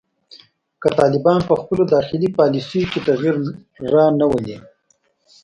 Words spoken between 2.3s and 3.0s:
پالیسیو کې